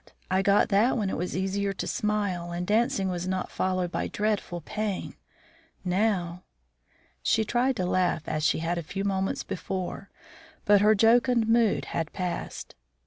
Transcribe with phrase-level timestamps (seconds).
[0.31, 4.07] I got that when it was easier to smile, and dancing was not followed by
[4.07, 5.13] dreadful pain.
[5.85, 6.41] Now"
[7.21, 10.09] She tried to laugh as she had a few moments before,
[10.65, 12.73] but her jocund mood had passed.